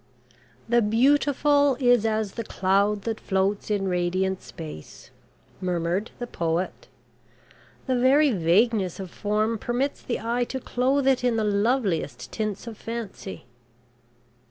"The 0.67 0.81
beautiful 0.81 1.77
is 1.79 2.07
as 2.07 2.31
the 2.31 2.43
cloud 2.43 3.03
that 3.03 3.19
floats 3.19 3.69
in 3.69 3.87
radiant 3.87 4.41
space," 4.41 5.11
murmured 5.61 6.09
the 6.17 6.25
poet. 6.25 6.87
"The 7.85 7.99
very 7.99 8.31
vagueness 8.31 8.99
of 8.99 9.11
form 9.11 9.59
permits 9.59 10.01
the 10.01 10.19
eye 10.19 10.45
to 10.45 10.59
clothe 10.59 11.05
it 11.05 11.23
in 11.23 11.35
the 11.35 11.43
loveliest 11.43 12.31
tints 12.31 12.65
of 12.65 12.79
Fancy." 12.79 13.45